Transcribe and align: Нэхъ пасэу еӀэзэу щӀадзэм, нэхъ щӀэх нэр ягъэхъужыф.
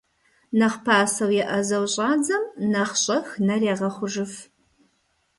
Нэхъ 0.57 0.79
пасэу 0.85 1.31
еӀэзэу 1.43 1.85
щӀадзэм, 1.93 2.43
нэхъ 2.71 2.95
щӀэх 3.03 3.27
нэр 3.45 3.61
ягъэхъужыф. 3.73 4.33